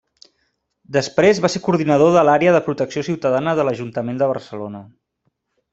[0.95, 4.83] Després va ser coordinador de l'Àrea de Protecció Ciutadana de l'Ajuntament de Barcelona.